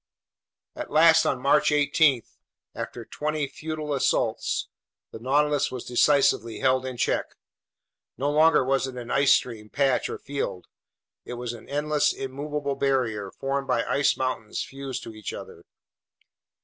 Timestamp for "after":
2.73-3.05